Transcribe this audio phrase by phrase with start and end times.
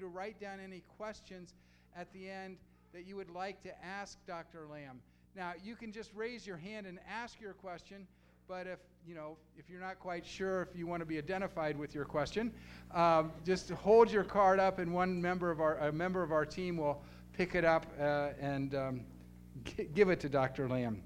[0.00, 1.54] to write down any questions
[1.96, 2.56] at the end
[2.92, 4.66] that you would like to ask Dr.
[4.70, 5.00] Lam.
[5.36, 8.06] Now, you can just raise your hand and ask your question,
[8.48, 11.78] but if, you know, if you're not quite sure if you want to be identified
[11.78, 12.50] with your question,
[12.92, 16.44] um, just hold your card up and one member of our, a member of our
[16.44, 19.00] team will pick it up uh, and um,
[19.64, 20.68] g- give it to Dr.
[20.68, 21.00] Lam.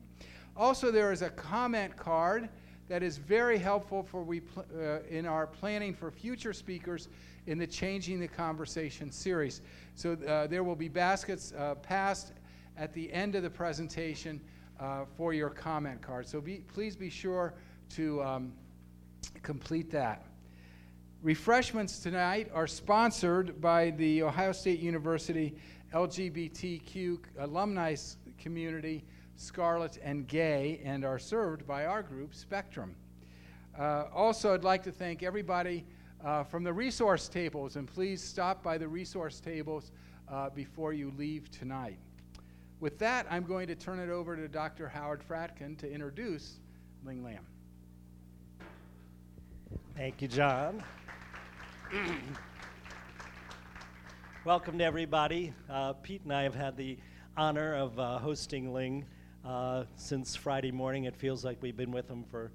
[0.56, 2.48] Also, there is a comment card
[2.88, 7.08] that is very helpful for we pl- uh, in our planning for future speakers
[7.46, 9.60] in the Changing the Conversation series.
[9.94, 12.32] So uh, there will be baskets uh, passed
[12.76, 14.40] at the end of the presentation
[14.80, 16.26] uh, for your comment card.
[16.26, 17.54] So be, please be sure
[17.90, 18.52] to um,
[19.42, 20.26] complete that.
[21.22, 25.54] Refreshments tonight are sponsored by the Ohio State University
[25.94, 27.94] LGBTQ alumni
[28.38, 29.04] community,
[29.36, 32.94] Scarlet and Gay, and are served by our group, Spectrum.
[33.78, 35.86] Uh, also, I'd like to thank everybody
[36.24, 39.92] uh, from the resource tables, and please stop by the resource tables
[40.28, 41.98] uh, before you leave tonight.
[42.80, 44.88] With that, I'm going to turn it over to Dr.
[44.88, 46.60] Howard Fradkin to introduce
[47.04, 47.46] Ling Lam.
[49.96, 50.82] Thank you, John.
[54.44, 55.52] Welcome to everybody.
[55.70, 56.98] Uh, Pete and I have had the
[57.36, 59.04] honor of uh, hosting Ling
[59.44, 61.04] uh, since Friday morning.
[61.04, 62.50] It feels like we've been with him for,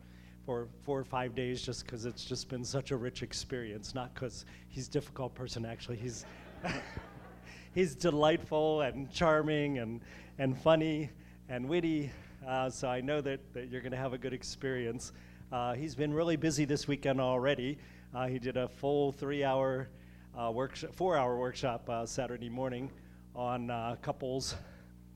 [0.50, 3.94] for four or five days just because it's just been such a rich experience.
[3.94, 5.98] Not because he's a difficult person, actually.
[5.98, 6.26] He's
[7.76, 10.02] he's delightful and charming and,
[10.40, 11.12] and funny
[11.50, 12.10] and witty.
[12.48, 15.12] Uh, so I know that, that you're going to have a good experience.
[15.52, 17.78] Uh, he's been really busy this weekend already.
[18.16, 19.88] Uh, he did a full three-hour
[20.36, 22.90] uh, workshop, workshop uh, Saturday morning
[23.36, 24.56] on uh, couples.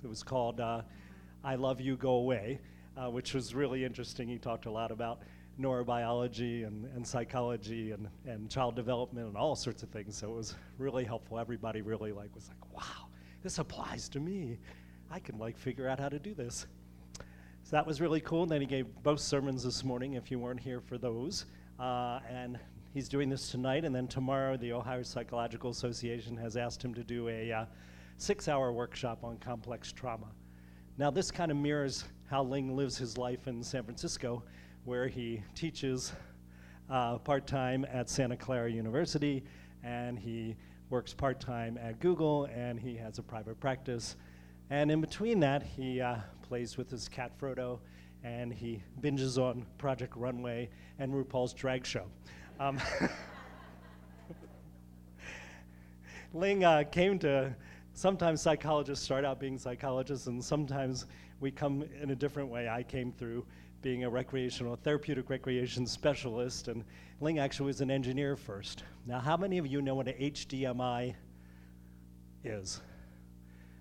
[0.04, 2.60] It was called "I Love You, Go Away,"
[3.10, 4.28] which was really interesting.
[4.28, 5.20] He talked a lot about
[5.60, 10.18] neurobiology and, and psychology and, and child development and all sorts of things.
[10.18, 11.40] So it was really helpful.
[11.40, 13.08] Everybody really like was like, wow,
[13.42, 14.58] this applies to me.
[15.12, 16.66] I can like figure out how to do this.
[17.64, 18.44] So that was really cool.
[18.44, 21.46] And then he gave both sermons this morning if you weren't here for those.
[21.80, 22.60] Uh, and
[22.94, 23.86] he's doing this tonight.
[23.86, 27.66] And then tomorrow, the Ohio Psychological Association has asked him to do a uh,
[28.18, 30.28] six hour workshop on complex trauma.
[30.98, 34.42] Now, this kind of mirrors how Ling lives his life in San Francisco
[34.86, 36.14] where he teaches
[36.90, 39.44] uh, part time at Santa Clara University,
[39.84, 40.56] and he
[40.90, 44.16] works part time at Google, and he has a private practice.
[44.72, 47.78] And in between that, he uh, plays with his cat Frodo,
[48.24, 52.06] and he binges on Project Runway and RuPaul's Drag Show.
[52.60, 52.82] Um,
[56.34, 57.56] Ling uh, came to.
[57.96, 61.06] Sometimes psychologists start out being psychologists, and sometimes
[61.44, 62.70] we come in a different way.
[62.70, 63.46] I came through
[63.82, 66.86] being a recreational, therapeutic recreation specialist, and
[67.20, 68.86] Ling actually was an engineer first.
[69.06, 71.14] Now, how many of you know what an HDMI
[72.46, 72.80] is?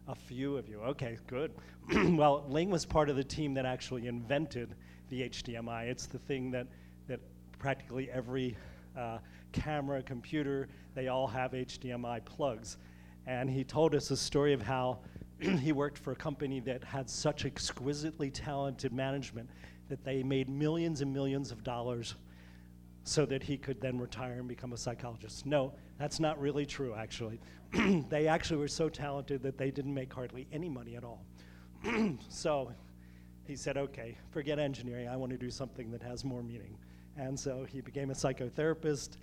[0.09, 0.81] A few of you.
[0.81, 1.53] Okay, good.
[2.17, 4.75] well, Ling was part of the team that actually invented
[5.09, 5.85] the HDMI.
[5.85, 6.67] It's the thing that,
[7.07, 7.21] that
[7.61, 8.57] practically every
[8.99, 9.19] uh,
[9.53, 12.77] camera, computer, they all have HDMI plugs.
[13.29, 14.99] And he told us a story of how
[15.61, 19.51] he worked for a company that had such exquisitely talented management
[19.89, 22.15] that they made millions and millions of dollars
[23.05, 25.45] so that he could then retire and become a psychologist.
[25.45, 27.41] No, that's not really true, actually.
[28.09, 31.25] they actually were so talented that they didn't make hardly any money at all.
[32.29, 32.73] so
[33.45, 35.09] he said, okay, forget engineering.
[35.09, 36.79] I want to do something that has more meaning.
[37.17, 39.17] And so he became a psychotherapist.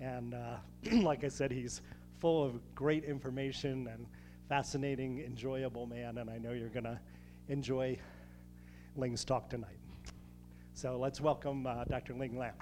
[0.00, 0.56] And uh,
[1.02, 1.82] like I said, he's
[2.18, 4.06] full of great information and
[4.48, 6.18] fascinating, enjoyable man.
[6.18, 6.98] And I know you're going to
[7.48, 7.98] enjoy
[8.96, 9.78] Ling's talk tonight.
[10.74, 12.14] So let's welcome uh, Dr.
[12.14, 12.52] Ling Lam.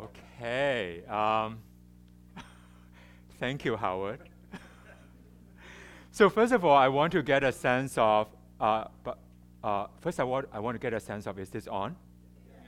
[0.00, 1.04] Okay.
[1.06, 1.58] Um,
[3.38, 4.20] thank you, Howard.
[6.10, 8.28] so first of all, I want to get a sense of,
[8.60, 8.84] uh,
[9.62, 11.96] uh, first I want, I want to get a sense of, is this on?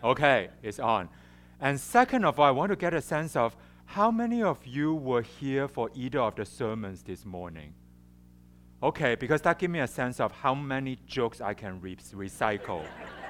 [0.03, 1.09] Okay, it's on.
[1.61, 4.95] And second of all, I want to get a sense of how many of you
[4.95, 7.75] were here for either of the sermons this morning?
[8.83, 12.85] Okay, because that gives me a sense of how many jokes I can re- recycle.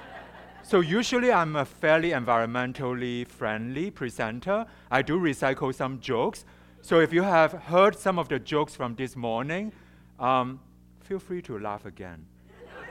[0.62, 4.66] so usually I'm a fairly environmentally friendly presenter.
[4.90, 6.44] I do recycle some jokes.
[6.82, 9.72] So if you have heard some of the jokes from this morning,
[10.18, 10.60] um,
[11.00, 12.26] feel free to laugh again.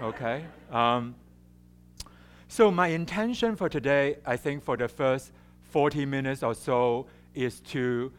[0.01, 0.45] Okay?
[0.71, 1.15] Um,
[2.47, 5.31] so my intention for today, I think for the first
[5.61, 8.11] 40 minutes or so, is to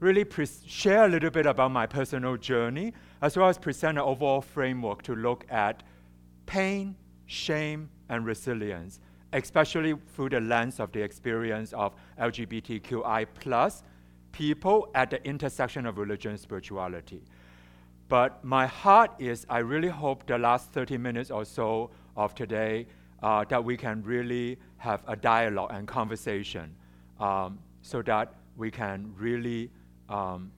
[0.00, 2.92] really pre- share a little bit about my personal journey,
[3.22, 5.82] as well as present an overall framework to look at
[6.46, 6.96] pain,
[7.26, 9.00] shame, and resilience,
[9.32, 13.82] especially through the lens of the experience of LGBTQI plus
[14.32, 17.22] people at the intersection of religion and spirituality.
[18.08, 22.86] But my heart is, I really hope the last 30 minutes or so of today
[23.22, 26.74] uh, that we can really have a dialogue and conversation
[27.18, 29.70] um, so that we can really
[30.08, 30.52] um,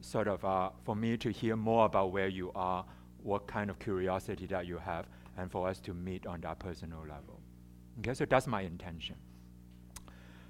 [0.00, 2.84] sort of, uh, for me to hear more about where you are,
[3.22, 5.06] what kind of curiosity that you have,
[5.38, 7.40] and for us to meet on that personal level.
[8.00, 9.16] Okay, so that's my intention.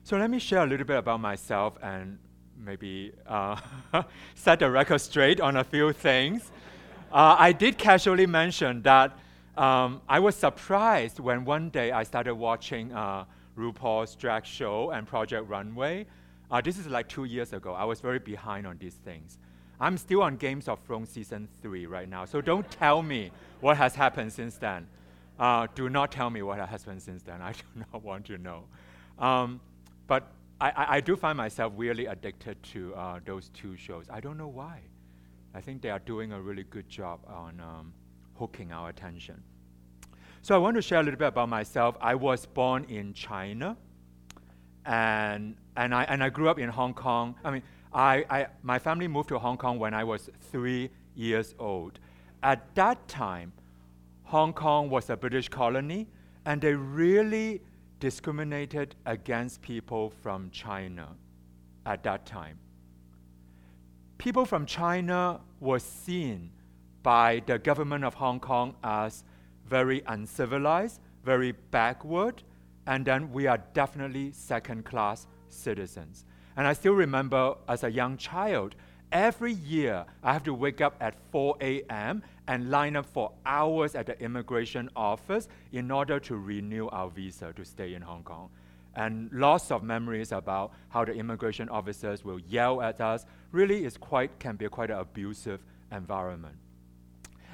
[0.05, 2.19] So let me share a little bit about myself and
[2.64, 3.56] maybe uh,
[4.35, 6.50] set the record straight on a few things.
[7.12, 9.19] Uh, I did casually mention that
[9.56, 13.25] um, I was surprised when one day I started watching uh,
[13.59, 16.06] RuPaul's drag show and Project Runway.
[16.50, 17.75] Uh, this is like two years ago.
[17.75, 19.38] I was very behind on these things.
[19.81, 23.31] I'm still on Games of Thrones season three right now, so don't tell me
[23.61, 24.87] what has happened since then.
[25.38, 27.43] Uh, do not tell me what has happened since then.
[27.43, 28.65] I do not want to know.
[29.19, 29.61] Um,
[30.06, 30.31] but
[30.62, 34.06] I, I, do find myself really addicted to uh, those two shows.
[34.09, 34.81] I don't know why.
[35.55, 37.93] I think they are doing a really good job on um,
[38.37, 39.43] hooking our attention.
[40.41, 41.97] So I want to share a little bit about myself.
[42.00, 43.76] I was born in China,
[44.87, 47.35] and and I and I grew up in Hong Kong.
[47.44, 47.62] I mean,
[47.93, 51.99] I, I my family moved to Hong Kong when I was three years old.
[52.41, 53.53] At that time,
[54.25, 56.06] Hong Kong was a British colony,
[56.47, 57.62] and they really
[58.03, 61.07] discriminated against people from China
[61.87, 62.59] at that time.
[64.19, 66.51] People from China were seen
[67.05, 69.23] by the government of Hong Kong as
[69.69, 72.43] very uncivilized, very backward,
[72.89, 76.25] and then we are definitely second class citizens.
[76.57, 78.75] And I still remember as a young child,
[79.12, 82.23] every year I have to wake up at 4 a.m.
[82.49, 87.53] and line up for hours at the immigration office in order to renew our visa
[87.53, 88.50] to stay in Hong Kong.
[88.94, 93.25] And lots of memories about how the immigration officers will yell at us.
[93.50, 95.61] Really, is quite can be quite an abusive
[95.91, 96.56] environment.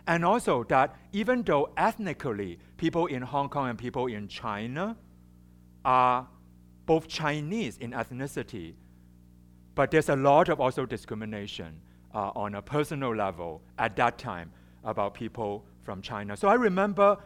[0.07, 4.97] And also that even though ethnically people in Hong Kong and people in China
[5.85, 6.27] are
[6.87, 8.75] both Chinese in ethnicity,
[9.79, 11.81] but there's a lot of also discrimination
[12.13, 14.51] uh, on a personal level at that time
[14.83, 16.37] about people from China.
[16.37, 17.17] So I remember,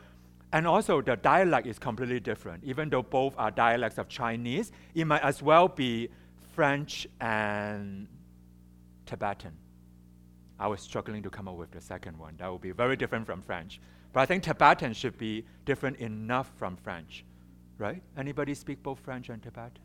[0.52, 2.62] and also the dialect is completely different.
[2.62, 6.10] Even though both are dialects of Chinese, it might as well be
[6.54, 8.06] French and
[9.06, 9.56] Tibetan.
[10.60, 12.34] I was struggling to come up with the second one.
[12.37, 13.81] That would be very different from French.
[14.12, 17.25] But I think Tibetan should be different enough from French,
[17.78, 18.02] right?
[18.14, 19.81] Anybody speak both French and Tibetan?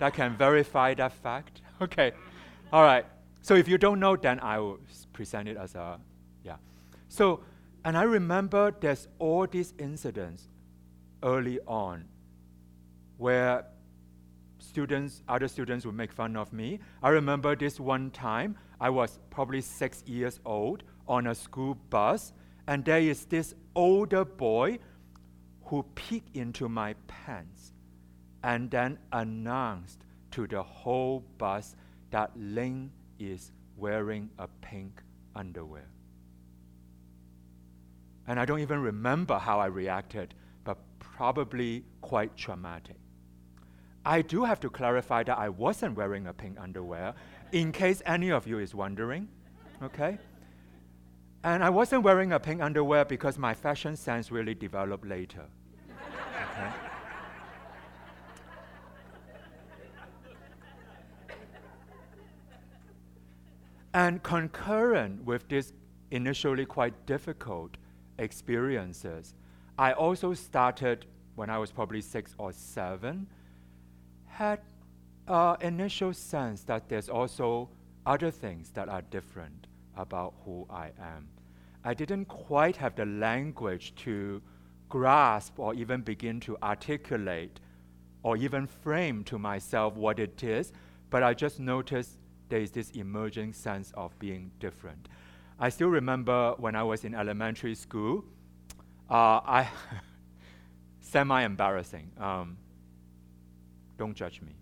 [0.00, 1.62] That can verify that fact?
[1.82, 2.12] Okay.
[2.74, 3.06] All right.
[3.40, 4.80] So if you don't know, then I will
[5.14, 5.98] present it as a,
[6.44, 6.56] yeah.
[7.08, 7.40] So,
[7.86, 10.50] and I remember there's all these incidents
[11.22, 12.04] early on
[13.16, 13.64] where
[14.58, 16.80] students, other students would make fun of me.
[17.02, 22.34] I remember this one time, I was probably six years old on a school bus,
[22.66, 24.80] and there is this older boy
[25.64, 27.72] who peeked into my pants
[28.42, 31.76] and then announced to the whole bus
[32.10, 35.02] that Ling is wearing a pink
[35.34, 35.88] underwear.
[38.26, 40.34] And I don't even remember how I reacted,
[40.64, 42.96] but probably quite traumatic.
[44.04, 47.14] I do have to clarify that I wasn't wearing a pink underwear,
[47.52, 49.28] in case any of you is wondering,
[49.82, 50.18] okay?
[51.42, 55.46] And I wasn't wearing a pink underwear because my fashion sense really developed later.
[56.52, 56.89] Okay?
[63.92, 65.72] And concurrent with these
[66.10, 67.76] initially quite difficult
[68.18, 69.34] experiences,
[69.78, 73.26] I also started when I was probably six or seven,
[74.26, 74.60] had
[75.26, 77.70] an initial sense that there's also
[78.06, 79.66] other things that are different
[79.96, 81.28] about who I am.
[81.84, 84.42] I didn't quite have the language to
[84.88, 87.58] grasp or even begin to articulate
[88.22, 90.72] or even frame to myself what it is,
[91.08, 92.18] but I just noticed
[92.50, 95.08] there is this emerging sense of being different.
[95.58, 98.24] I still remember when I was in elementary school,
[99.08, 99.68] uh, I
[101.00, 102.10] semi embarrassing.
[102.18, 102.56] Um,
[103.98, 104.52] don't judge me.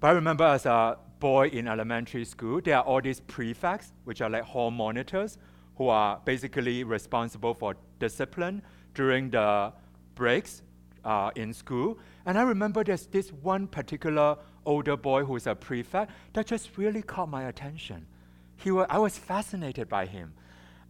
[0.00, 4.20] but I remember as a boy in elementary school, there are all these prefects, which
[4.20, 5.38] are like hall monitors,
[5.76, 8.62] who are basically responsible for discipline
[8.94, 9.72] during the
[10.14, 10.62] breaks
[11.04, 11.98] uh, in school.
[12.26, 17.02] And I remember there's this one particular older boy who's a prefect that just really
[17.02, 18.06] caught my attention.
[18.56, 20.34] He wa- I was fascinated by him.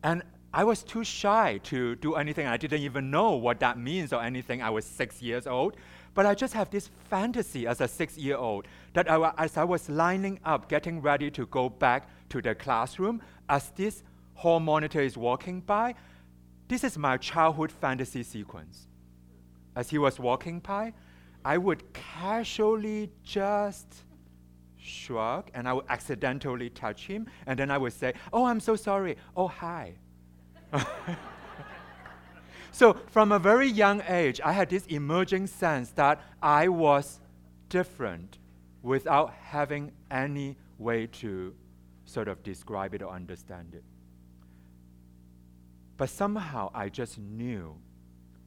[0.02, 0.22] And
[0.52, 2.46] I was too shy to do anything.
[2.46, 4.62] I didn't even know what that means or anything.
[4.62, 5.76] I was six years old.
[6.14, 9.64] But I just have this fantasy as a six year old that I, as I
[9.64, 14.02] was lining up, getting ready to go back to the classroom, as this
[14.34, 15.94] hall monitor is walking by,
[16.68, 18.88] this is my childhood fantasy sequence.
[19.76, 20.92] As he was walking by,
[21.48, 24.04] I would casually just
[24.76, 28.76] shrug and I would accidentally touch him, and then I would say, Oh, I'm so
[28.76, 29.16] sorry.
[29.34, 29.94] Oh, hi.
[32.70, 37.18] so, from a very young age, I had this emerging sense that I was
[37.70, 38.36] different
[38.82, 41.54] without having any way to
[42.04, 43.84] sort of describe it or understand it.
[45.96, 47.74] But somehow I just knew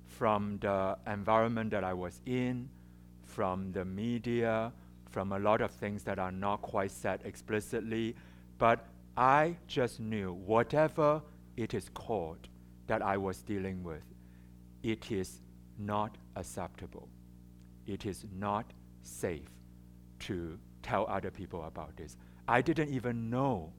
[0.06, 2.70] from the environment that I was in,
[3.32, 4.72] from the media,
[5.10, 8.16] from a lot of things that are not quite said explicitly,
[8.58, 11.22] but I just knew whatever
[11.58, 12.48] it is called
[12.88, 14.04] that I was dealing with,
[14.84, 15.42] it is
[15.78, 17.08] not acceptable.
[17.88, 18.66] It is not
[19.02, 19.50] safe
[20.20, 22.18] to tell other people about this.
[22.48, 23.72] I didn't even know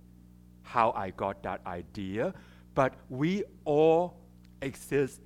[0.62, 2.34] how I got that idea,
[2.74, 4.16] but we all
[4.62, 5.20] exist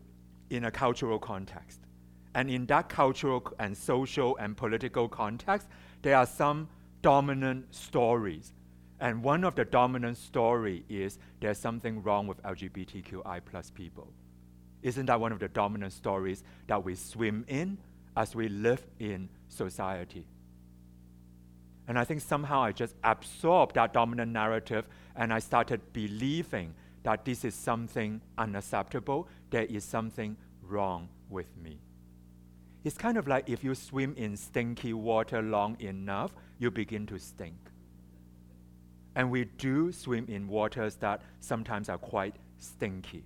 [0.50, 1.80] in a cultural context.
[2.36, 5.68] And in that cultural and social and political context,
[6.02, 6.68] there are some
[7.00, 8.52] dominant stories.
[9.00, 14.12] And one of the dominant story is there's something wrong with LGBTQI plus people.
[14.82, 17.78] Isn't that one of the dominant stories that we swim in
[18.18, 20.26] as we live in society?
[21.88, 27.24] And I think somehow I just absorbed that dominant narrative and I started believing that
[27.24, 31.80] this is something unacceptable, there is something wrong with me.
[32.86, 37.18] It's kind of like if you swim in stinky water long enough, you begin to
[37.18, 37.58] stink.
[39.16, 43.24] And we do swim in waters that sometimes are quite stinky.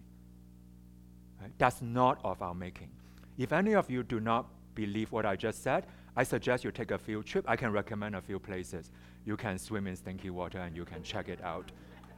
[1.38, 1.50] Right?
[1.58, 2.88] That's not of our making.
[3.36, 5.84] If any of you do not believe what I just said,
[6.16, 7.44] I suggest you take a field trip.
[7.46, 8.90] I can recommend a few places.
[9.26, 11.70] You can swim in stinky water and you can check it out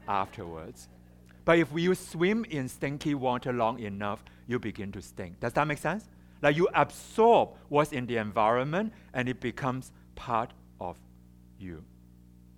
[0.06, 0.88] afterwards.
[1.44, 5.40] But if you swim in stinky water long enough, you begin to stink.
[5.40, 6.08] Does that make sense?
[6.42, 10.98] Like you absorb what's in the environment and it becomes part of
[11.58, 11.84] you.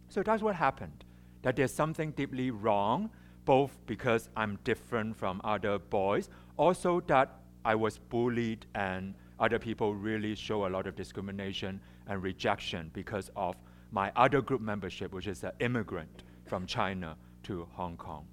[0.08, 1.04] So that's what happened.
[1.42, 3.10] That there's something deeply wrong,
[3.44, 9.94] both because I'm different from other boys, also that I was bullied and other people
[9.94, 13.56] really show a lot of discrimination and rejection because of
[13.90, 18.26] my other group membership, which is an immigrant from China to Hong Kong.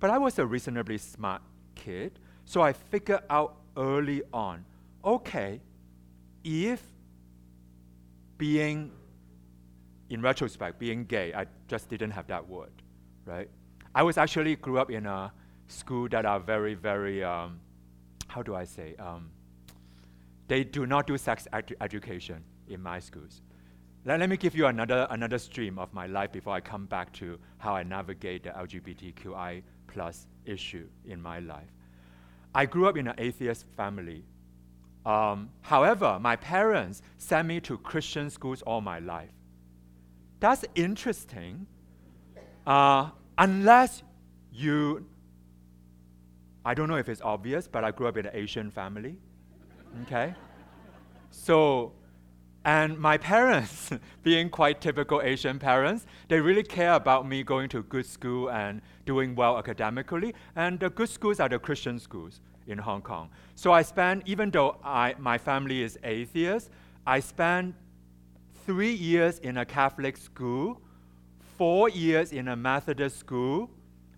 [0.00, 1.42] But I was a reasonably smart
[1.74, 4.64] kid, so I figured out early on
[5.04, 5.60] okay,
[6.42, 6.82] if
[8.38, 8.90] being,
[10.10, 12.72] in retrospect, being gay, I just didn't have that word,
[13.26, 13.48] right?
[13.94, 15.32] I was actually grew up in a
[15.68, 17.60] school that are very, very, um,
[18.28, 18.96] how do I say?
[18.98, 19.30] Um,
[20.48, 23.42] they do not do sex edu- education in my schools.
[24.04, 27.12] Let, let me give you another, another stream of my life before I come back
[27.14, 31.70] to how I navigate the LGBTQI plus issue in my life.
[32.54, 34.24] I grew up in an atheist family.
[35.04, 39.30] Um, however, my parents sent me to Christian schools all my life.
[40.40, 41.66] That's interesting,
[42.66, 44.02] uh, unless
[44.52, 45.06] you,
[46.64, 49.16] I don't know if it's obvious, but I grew up in an Asian family.
[50.02, 50.34] Okay?
[51.30, 51.92] So
[52.64, 53.90] and my parents,
[54.22, 58.80] being quite typical Asian parents, they really care about me going to good school and
[59.04, 60.34] doing well academically.
[60.56, 63.28] And the good schools are the Christian schools in Hong Kong.
[63.54, 66.70] So I spent, even though I, my family is atheist,
[67.06, 67.74] I spent
[68.64, 70.80] three years in a Catholic school,
[71.58, 73.68] four years in a Methodist school,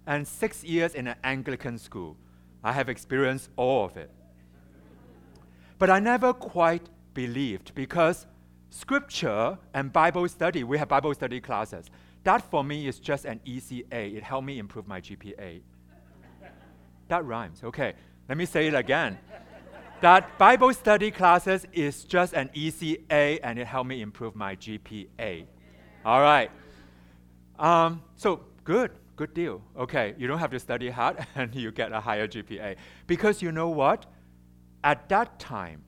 [0.07, 2.17] and six years in an Anglican school.
[2.63, 4.11] I have experienced all of it.
[5.81, 8.27] But I never quite believed because
[8.77, 11.87] scripture and Bible study, we have Bible study classes.
[12.25, 14.09] That for me is just an easy A.
[14.09, 15.63] It helped me improve my GPA.
[17.09, 17.63] that rhymes.
[17.65, 17.95] Okay,
[18.29, 19.19] let me say it again.
[20.01, 24.57] that Bible study classes is just an easy A and it helped me improve my
[24.57, 25.47] GPA.
[26.05, 26.51] All right.
[27.59, 29.63] Um, so good, good deal.
[29.79, 32.77] Okay, you don't have to study hard and you get a higher GPA.
[33.07, 34.05] Because you know what?
[34.85, 35.83] At that time,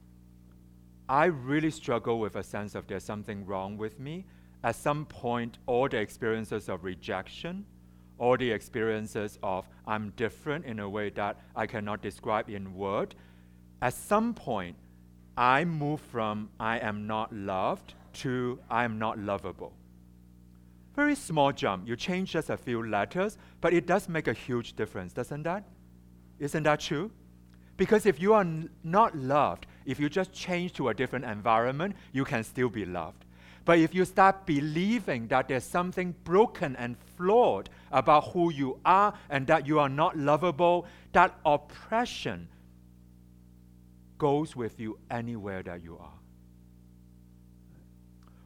[1.08, 4.26] I really struggle with a sense of there's something wrong with me.
[4.62, 7.64] At some point, all the experiences of rejection,
[8.18, 13.14] all the experiences of I'm different in a way that I cannot describe in word,
[13.80, 14.76] at some point,
[15.36, 19.72] I move from I am not loved to I am not lovable.
[20.96, 21.86] Very small jump.
[21.86, 25.64] You change just a few letters, but it does make a huge difference, doesn't that?
[26.40, 27.12] Isn't that true?
[27.76, 31.96] Because if you are n- not loved, if you just change to a different environment,
[32.12, 33.24] you can still be loved.
[33.64, 39.14] But if you start believing that there's something broken and flawed about who you are
[39.30, 42.48] and that you are not lovable, that oppression
[44.18, 46.17] goes with you anywhere that you are.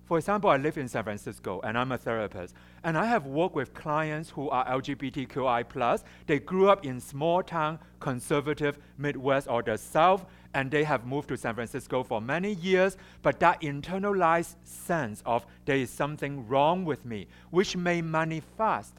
[0.04, 2.54] For example, I live in San Francisco and I'm a therapist,
[2.84, 6.02] and I have worked with clients who are LGBTQI.
[6.26, 11.28] They grew up in small town, conservative Midwest or the South, and they have moved
[11.28, 16.84] to San Francisco for many years, but that internalized sense of there is something wrong
[16.84, 18.94] with me, which may manifest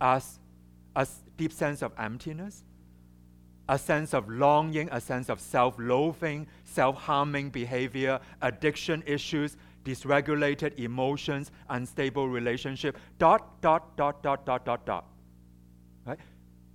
[0.00, 0.40] as
[0.96, 2.64] a deep sense of emptiness,
[3.68, 9.56] a sense of longing, a sense of self loathing, self harming behavior, addiction issues,
[9.86, 15.06] dysregulated emotions, unstable relationship, dot, dot, dot, dot, dot, dot, dot.
[16.04, 16.18] Right?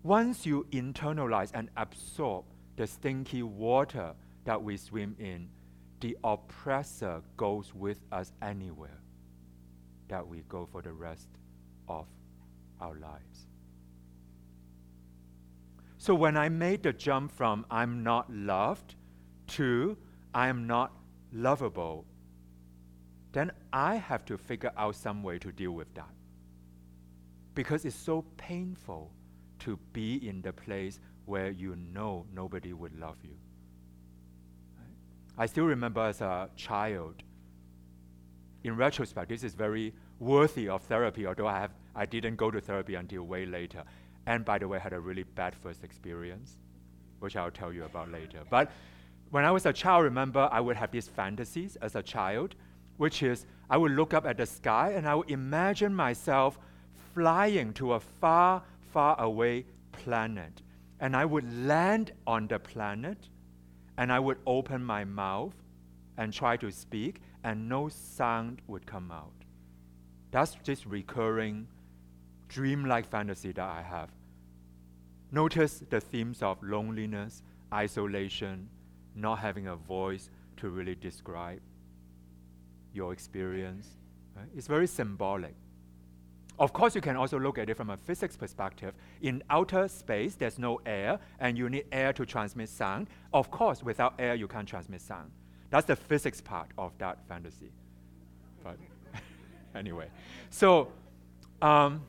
[0.02, 2.46] Once you internalize and absorb
[2.78, 4.14] the stinky water
[4.46, 5.50] that we swim in,
[6.00, 9.00] the oppressor goes with us anywhere
[10.08, 11.28] that we go for the rest
[11.88, 12.08] of
[12.80, 13.48] our lives.
[15.98, 18.96] So when I made the jump from I'm not loved
[19.48, 19.98] to
[20.34, 20.94] I'm not
[21.32, 22.06] lovable,
[23.32, 26.10] then I have to figure out some way to deal with that.
[27.56, 29.12] Because it's so painful
[29.60, 33.38] to be in the place where you know nobody would love you.
[35.38, 37.24] I still remember as a child,
[38.64, 42.60] in retrospect, this is very worthy of therapy, although I, have, I didn't go to
[42.60, 43.84] therapy until way later.
[44.26, 46.58] And by the way, I had a really bad first experience,
[47.20, 48.40] which I'll tell you about later.
[48.50, 48.72] But
[49.32, 52.56] when I was a child, remember, I would have these fantasies as a child
[53.02, 56.60] which is I would look up at the sky and I would imagine myself
[57.16, 58.62] flying to a far,
[58.94, 60.62] far away planet.
[61.00, 63.18] And I would land on the planet
[63.98, 65.56] and I would open my mouth
[66.16, 69.46] and try to speak, and no sound would come out.
[70.30, 71.68] That's this recurring
[72.50, 74.10] dreamlike fantasy that I have.
[75.32, 77.42] Notice the themes of loneliness,
[77.74, 78.70] isolation,
[79.16, 81.62] not having a voice to really describe
[82.94, 83.88] your experience.
[84.36, 84.48] Right?
[84.56, 85.56] It's very symbolic.
[86.60, 88.94] Of course, you can also look at it from a physics perspective.
[89.22, 93.08] In outer space, there's no air, and you need air to transmit sound.
[93.34, 95.32] Of course, without air, you can't transmit sound.
[95.70, 97.72] That's the physics part of that fantasy.
[98.64, 98.78] But
[99.76, 100.10] anyway,
[100.50, 100.92] so
[101.62, 102.02] um,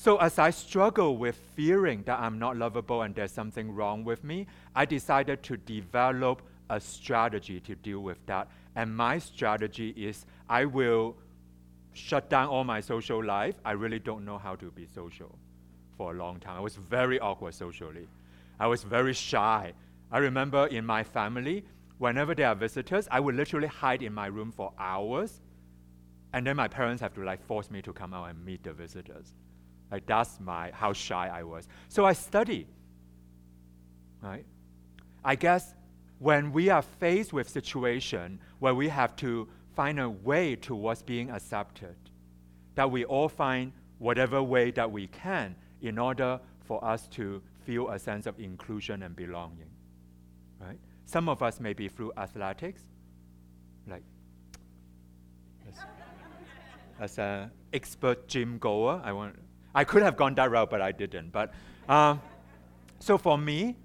[0.00, 4.24] so as I struggle with fearing that I'm not lovable and there's something wrong with
[4.24, 6.40] me, I decided to develop
[6.70, 11.16] a strategy to deal with that and my strategy is I will
[11.92, 13.56] shut down all my social life.
[13.64, 15.36] I really don't know how to be social
[15.96, 16.56] for a long time.
[16.56, 18.06] I was very awkward socially.
[18.58, 19.72] I was very shy.
[20.12, 21.64] I remember in my family,
[21.98, 25.40] whenever there are visitors, I would literally hide in my room for hours.
[26.32, 28.72] And then my parents have to like force me to come out and meet the
[28.72, 29.34] visitors.
[29.90, 31.66] Like that's my how shy I was.
[31.88, 32.66] So I study.
[34.22, 34.44] Right?
[35.24, 35.74] I guess
[36.20, 41.30] when we are faced with situation where we have to find a way towards being
[41.30, 41.96] accepted,
[42.74, 47.88] that we all find whatever way that we can in order for us to feel
[47.88, 49.70] a sense of inclusion and belonging.
[50.60, 50.78] Right?
[51.06, 52.82] Some of us may be through athletics,
[53.88, 54.02] like
[55.66, 55.74] as,
[57.00, 59.36] as an expert gym goer, I want.
[59.74, 61.30] I could have gone that route, but I didn't.
[61.30, 61.54] But
[61.88, 62.20] um,
[62.98, 63.76] so for me,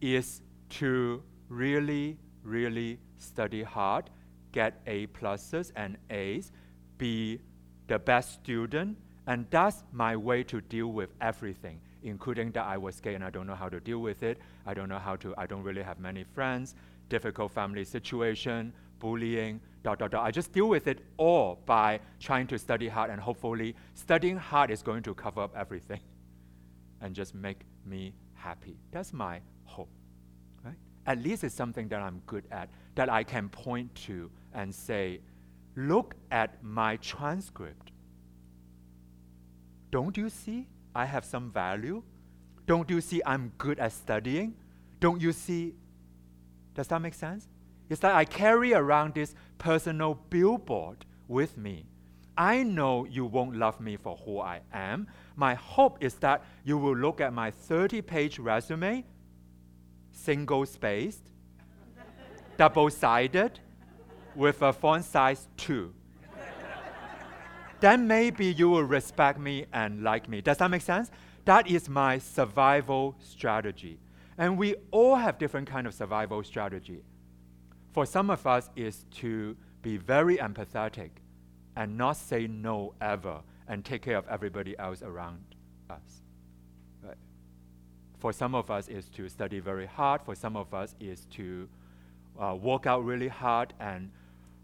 [0.00, 4.10] is to really, really study hard,
[4.52, 6.50] get A pluses and A's,
[6.98, 7.40] be
[7.88, 13.00] the best student, and that's my way to deal with everything, including that I was
[13.00, 14.38] gay and I don't know how to deal with it.
[14.66, 16.74] I don't know how to, I don't really have many friends,
[17.08, 20.24] difficult family situation, bullying, dot, dot, dot.
[20.24, 24.70] I just deal with it all by trying to study hard, and hopefully, studying hard
[24.70, 26.00] is going to cover up everything
[27.00, 28.76] and just make me happy.
[28.90, 29.90] That's my hope
[31.06, 35.20] at least it's something that I'm good at, that I can point to and say,
[35.76, 37.90] look at my transcript.
[39.90, 42.02] Don't you see I have some value?
[42.66, 44.54] Don't you see I'm good at studying?
[45.00, 45.74] Don't you see?
[46.74, 47.48] Does that make sense?
[47.90, 51.86] It's that I carry around this personal billboard with me.
[52.36, 55.08] I know you won't love me for who I am.
[55.36, 59.04] My hope is that you will look at my 30 page resume
[60.12, 61.22] single spaced,
[62.56, 63.58] double sided,
[64.34, 65.92] with a font size 2.
[67.80, 70.40] then maybe you will respect me and like me.
[70.40, 71.10] Does that make sense?
[71.44, 73.98] That is my survival strategy.
[74.38, 77.02] And we all have different kind of survival strategy.
[77.92, 81.10] For some of us is to be very empathetic
[81.76, 85.56] and not say no ever and take care of everybody else around
[85.90, 86.21] us.
[88.22, 90.22] For some of us is to study very hard.
[90.22, 91.68] For some of us is to
[92.40, 94.12] uh, work out really hard and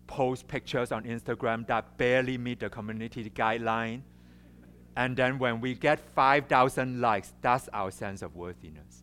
[0.07, 4.03] post pictures on Instagram that barely meet the community guideline.
[4.95, 9.03] And then when we get 5,000 likes, that's our sense of worthiness.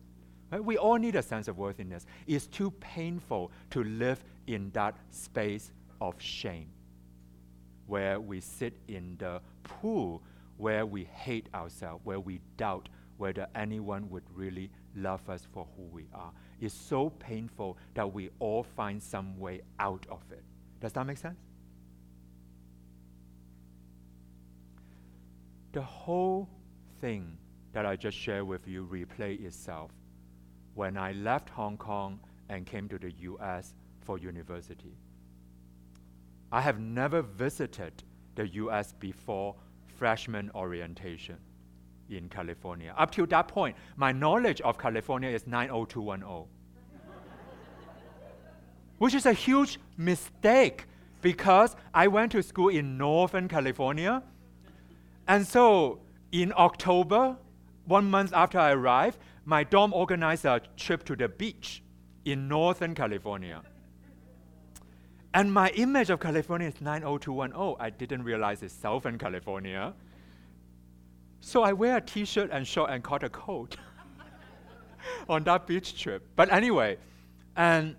[0.50, 0.64] Right?
[0.64, 2.06] We all need a sense of worthiness.
[2.26, 6.70] It's too painful to live in that space of shame
[7.86, 10.22] where we sit in the pool
[10.56, 15.82] where we hate ourselves, where we doubt whether anyone would really love us for who
[15.84, 16.32] we are.
[16.60, 20.44] It's so painful that we all find some way out of it.
[20.80, 21.38] Does that make sense?
[25.72, 26.48] The whole
[27.00, 27.36] thing
[27.72, 29.90] that I just shared with you replay itself
[30.74, 34.96] when I left Hong Kong and came to the US for university.
[36.52, 38.02] I have never visited
[38.34, 41.36] the US before freshman orientation
[42.10, 42.94] in California.
[42.96, 46.46] Up to that point, my knowledge of California is 90210,
[48.98, 50.86] which is a huge mistake
[51.22, 54.22] because I went to school in Northern California.
[55.26, 56.00] And so
[56.32, 57.36] in October,
[57.84, 61.82] one month after I arrived, my dorm organized a trip to the beach
[62.24, 63.62] in Northern California.
[65.34, 67.76] And my image of California is 90210.
[67.78, 69.94] I didn't realize it's Southern California.
[71.40, 73.76] So I wear a t-shirt and short and caught a coat
[75.28, 76.26] on that beach trip.
[76.34, 76.98] But anyway,
[77.56, 77.96] and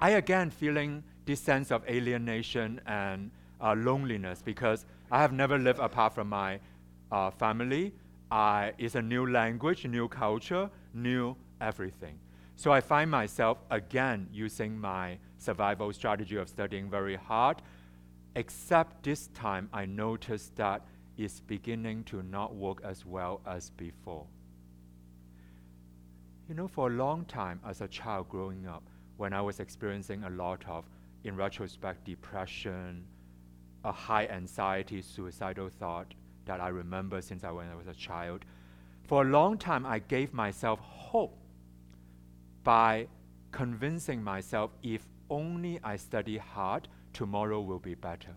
[0.00, 3.30] I again feeling this sense of alienation and
[3.60, 6.58] uh, loneliness because I have never lived apart from my
[7.10, 7.92] uh, family.
[8.30, 12.18] I, it's a new language, new culture, new everything.
[12.56, 17.62] So I find myself again using my survival strategy of studying very hard,
[18.34, 20.84] except this time I noticed that
[21.16, 24.26] it's beginning to not work as well as before.
[26.48, 28.82] You know, for a long time as a child growing up,
[29.16, 30.84] when I was experiencing a lot of,
[31.24, 33.04] in retrospect, depression,
[33.84, 38.44] a high anxiety, suicidal thought, that I remember since I when I was a child.
[39.06, 41.38] For a long time, I gave myself hope
[42.64, 43.06] by
[43.50, 48.34] convincing myself if only I study hard, tomorrow will be better.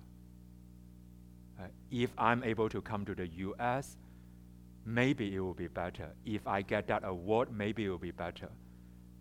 [1.59, 3.97] Uh, if I'm able to come to the US,
[4.85, 6.09] maybe it will be better.
[6.25, 8.49] If I get that award, maybe it will be better.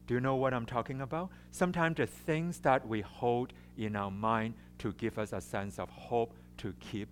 [0.06, 1.30] Do you know what I'm talking about?
[1.50, 5.88] Sometimes the things that we hold in our mind to give us a sense of
[5.88, 7.08] hope to keep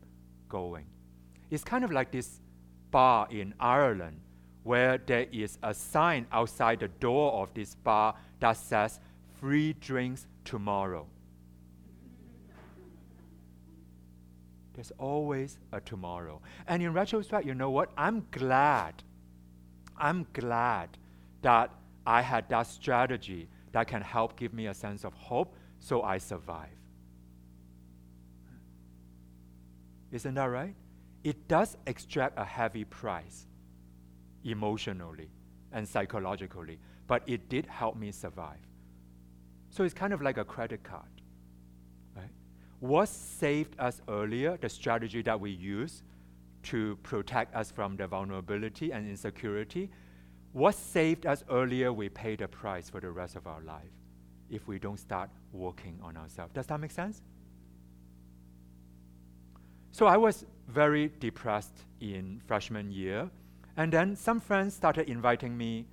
[0.49, 0.87] going.
[1.51, 2.41] It's kind of like this
[2.91, 4.21] bar in Ireland
[4.63, 9.01] where there is a sign outside the door of this bar that says
[9.41, 11.07] free drinks tomorrow.
[14.75, 16.41] There's always a tomorrow.
[16.67, 17.91] And in retrospect, you know what?
[17.97, 19.03] I'm glad.
[19.97, 20.97] I'm glad
[21.43, 21.71] that
[22.07, 26.19] I had that strategy that can help give me a sense of hope so I
[26.19, 26.69] survive.
[30.11, 30.75] Isn't that right?
[31.25, 33.47] it does extract a heavy price
[34.45, 35.31] emotionally
[35.73, 38.59] and psychologically, but it did help me survive.
[39.71, 41.12] So it's kind of like a credit card.
[42.83, 46.03] What saved us earlier, the strategy that we use
[46.65, 49.89] to protect us from the vulnerability and insecurity,
[50.53, 53.93] what saved us earlier, we pay the price for the rest of our life
[54.51, 56.53] if we don't start working on ourselves.
[56.55, 57.23] Does that make sense?
[59.93, 63.31] So I was very depressed in freshman year.
[63.77, 65.87] And then some friends started inviting me.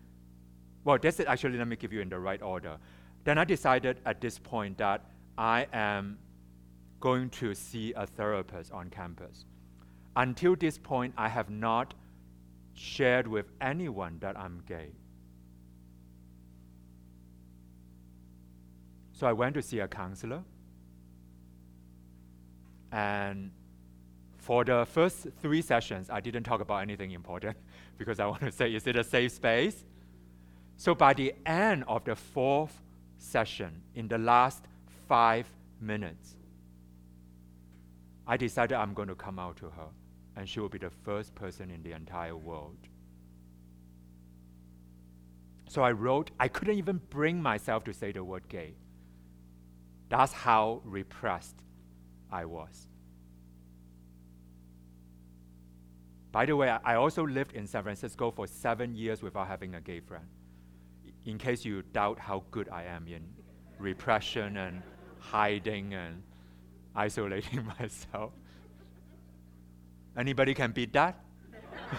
[0.84, 1.28] Well, that's it.
[1.28, 2.78] Actually, let me give you in the right order.
[3.26, 5.06] Then I decided at this point that
[5.38, 6.18] I am
[7.00, 9.46] going to see a therapist on campus.
[10.16, 11.94] Until this point, I have not
[12.74, 14.90] shared with anyone that I'm gay.
[19.14, 20.44] So I went to see a counselor.
[22.92, 23.52] And
[24.38, 27.58] for the first three sessions, I didn't talk about anything important
[27.98, 29.84] because I want to say, is it a safe space?
[30.78, 32.82] So by the end of the fourth
[33.18, 34.64] session, in the last
[35.08, 35.46] five
[35.82, 36.38] minutes,
[38.30, 39.88] I decided I'm going to come out to her,
[40.36, 42.78] and she will be the first person in the entire world.
[45.68, 48.76] So I wrote, I couldn't even bring myself to say the word gay.
[50.10, 51.56] That's how repressed
[52.32, 52.88] I was.
[56.32, 59.82] By the way, I also lived in San Francisco for seven years without having a
[59.82, 60.26] gay friend.
[61.26, 63.24] In case you doubt how good I am in
[63.80, 64.84] repression and
[65.18, 66.22] hiding and
[66.96, 68.32] isolating myself.
[70.18, 71.24] Anybody can beat that?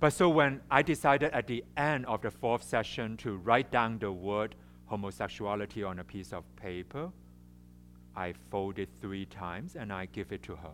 [0.00, 3.98] but so when I decided at the end of the fourth session to write down
[3.98, 4.54] the word
[4.86, 7.10] homosexuality on a piece of paper,
[8.16, 10.72] I fold it three times and I give it to her.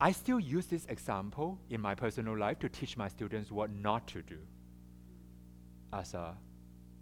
[0.00, 4.06] I still use this example in my personal life to teach my students what not
[4.08, 4.38] to do
[5.92, 6.34] as a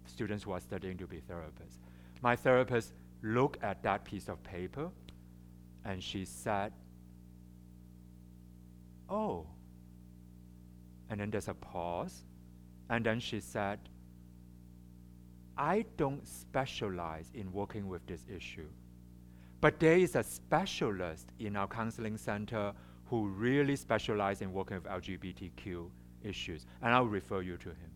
[0.05, 1.79] students who are studying to be therapists.
[2.21, 4.89] My therapist looked at that piece of paper
[5.85, 6.73] and she said,
[9.09, 9.47] Oh.
[11.09, 12.23] And then there's a pause.
[12.89, 13.79] And then she said,
[15.57, 18.67] I don't specialize in working with this issue.
[19.61, 22.73] But there is a specialist in our counseling center
[23.05, 25.89] who really specializes in working with LGBTQ
[26.23, 27.91] issues, and I'll refer you to him.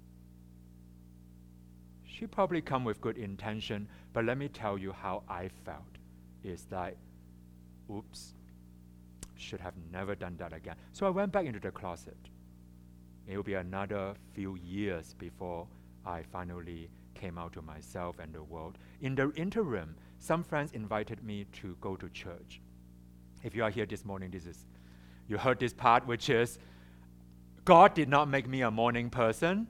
[2.17, 5.83] She probably come with good intention, but let me tell you how I felt.
[6.43, 6.97] Is like,
[7.91, 8.33] oops,
[9.35, 10.77] should have never done that again.
[10.93, 12.17] So I went back into the closet.
[13.27, 15.67] It will be another few years before
[16.05, 18.79] I finally came out to myself and the world.
[19.01, 22.61] In the interim, some friends invited me to go to church.
[23.43, 24.65] If you are here this morning, this is
[25.27, 26.57] you heard this part, which is
[27.63, 29.67] God did not make me a morning person.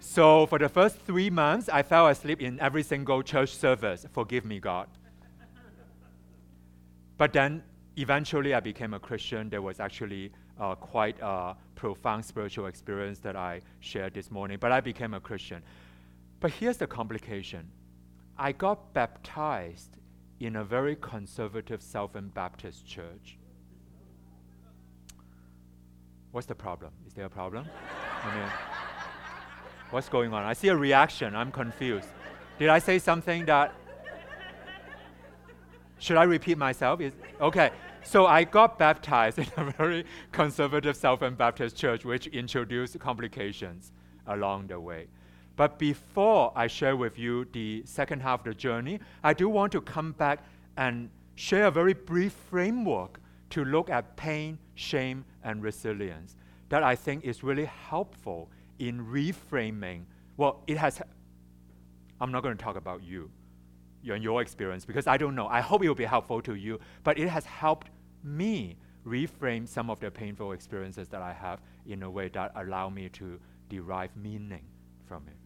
[0.00, 4.06] So for the first three months, I fell asleep in every single church service.
[4.12, 4.88] Forgive me, God.
[7.16, 7.62] But then
[7.96, 9.48] eventually I became a Christian.
[9.48, 14.72] There was actually uh, quite a profound spiritual experience that I shared this morning, but
[14.72, 15.62] I became a Christian.
[16.40, 17.70] But here's the complication
[18.36, 19.98] I got baptized
[20.40, 23.38] in a very conservative Southern Baptist church.
[26.32, 26.92] What's the problem?
[27.06, 27.64] Is there a problem?
[28.24, 28.50] I mean,
[29.94, 30.42] what's going on?
[30.42, 31.36] I see a reaction.
[31.36, 32.08] I'm confused.
[32.58, 33.72] Did I say something that.
[36.00, 37.00] Should I repeat myself?
[37.00, 37.70] Is, okay.
[38.02, 43.92] So I got baptized in a very conservative Southern Baptist church, which introduced complications
[44.26, 45.06] along the way.
[45.56, 49.70] But before I share with you the second half of the journey, I do want
[49.72, 50.40] to come back
[50.76, 56.34] and share a very brief framework to look at pain, shame, and resilience
[56.68, 60.04] that I think is really helpful in reframing.
[60.36, 61.00] Well, it has.
[62.20, 63.30] I'm not going to talk about you
[64.06, 65.46] and your experience because I don't know.
[65.46, 67.88] I hope it will be helpful to you, but it has helped
[68.22, 72.88] me reframe some of the painful experiences that I have in a way that allow
[72.88, 74.64] me to derive meaning
[75.06, 75.36] from it.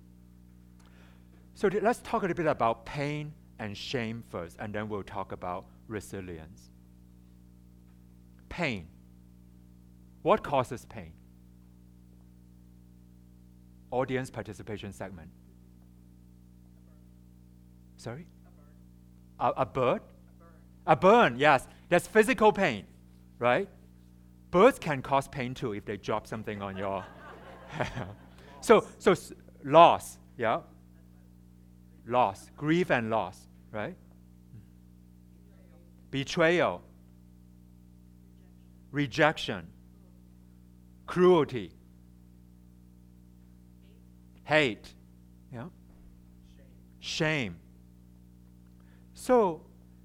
[1.54, 5.02] So th- let's talk a little bit about pain and shame first, and then we'll
[5.02, 6.70] talk about resilience.
[8.48, 8.86] Pain.
[10.22, 11.12] What causes pain?
[13.90, 15.30] Audience participation segment.
[17.96, 18.26] Sorry?
[19.40, 20.02] A, a bird?
[20.86, 21.66] A burn, yes.
[21.88, 22.84] That's physical pain,
[23.38, 23.68] right?
[24.50, 27.04] Birds can cause pain too if they drop something on your.
[28.60, 29.14] so, so
[29.64, 30.60] loss, yeah
[32.08, 33.96] loss, grief and loss, right?
[36.10, 36.82] Betrayal,
[38.90, 39.66] rejection,
[41.06, 41.70] cruelty,
[44.48, 44.94] hate,
[45.52, 45.66] yeah?
[47.00, 47.56] shame.
[49.12, 49.60] So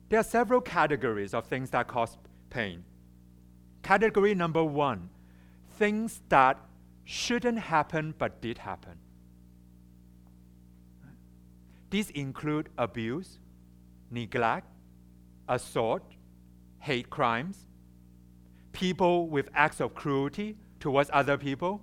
[0.09, 2.17] there are several categories of things that cause
[2.49, 2.83] pain.
[3.83, 5.09] Category number one
[5.77, 6.57] things that
[7.05, 8.97] shouldn't happen but did happen.
[11.89, 13.39] These include abuse,
[14.11, 14.67] neglect,
[15.47, 16.03] assault,
[16.79, 17.67] hate crimes,
[18.73, 21.81] people with acts of cruelty towards other people,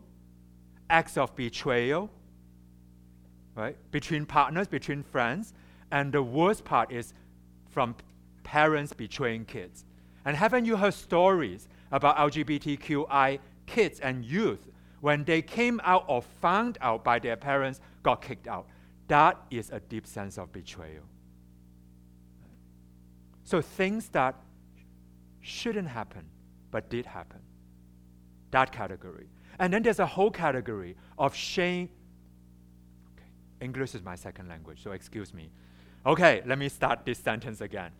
[0.91, 2.11] acts of betrayal,
[3.61, 3.77] right?
[3.91, 5.55] Between partners, between friends,
[5.93, 7.15] and the worst part is
[7.69, 7.95] from
[8.43, 9.85] parents betraying kids.
[10.25, 14.69] And haven't you heard stories about LGBTQI kids and youth
[15.01, 18.67] when they came out or found out by their parents got kicked out?
[19.11, 21.03] that is a deep sense of betrayal.
[23.43, 24.37] So things that
[25.41, 26.27] shouldn't happen
[26.71, 27.41] but did happen.
[28.53, 29.27] That category.
[29.59, 31.89] And then there's a whole category of shame.
[33.61, 35.51] English is my second language, so excuse me.
[36.07, 37.93] Okay, let me start this sentence again.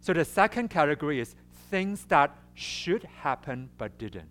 [0.00, 1.34] So the second category is
[1.70, 4.28] things that should happen but didn't.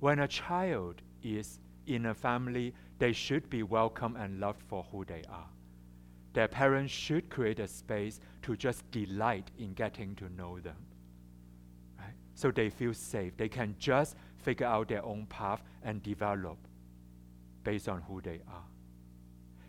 [0.00, 5.04] When a child is in a family, they should be welcome and loved for who
[5.04, 5.48] they are.
[6.32, 10.76] Their parents should create a space to just delight in getting to know them.
[11.98, 12.14] Right?
[12.34, 13.36] So they feel safe.
[13.36, 16.58] They can just figure out their own path and develop
[17.64, 18.64] based on who they are.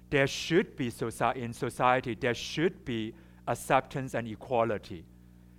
[0.10, 0.92] There should be
[1.36, 3.16] in society, there should be
[3.48, 5.06] acceptance and equality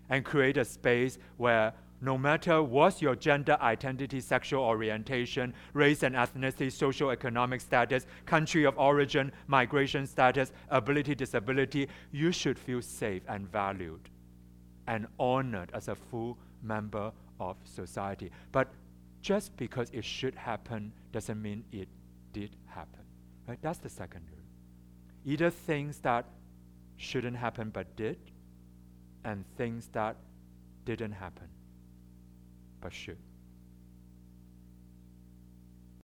[0.08, 6.14] and create a space where no matter what your gender identity, sexual orientation, race and
[6.14, 13.22] ethnicity, social economic status, country of origin, migration status, ability, disability, you should feel safe
[13.28, 14.10] and valued
[14.86, 18.30] and honored as a full member of society.
[18.52, 18.68] But
[19.22, 21.88] just because it should happen doesn't mean it
[22.36, 23.04] did happen.
[23.48, 23.58] Right?
[23.62, 24.44] That's the second rule.
[25.24, 26.26] Either things that
[26.96, 28.18] shouldn't happen but did,
[29.24, 30.16] and things that
[30.84, 31.48] didn't happen
[32.82, 33.18] but should.